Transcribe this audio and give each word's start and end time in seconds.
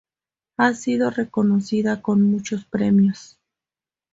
Ha 0.57 0.73
sido 0.73 1.11
reconocida 1.11 2.01
con 2.01 2.23
muchos 2.23 2.65
premios. 2.65 3.37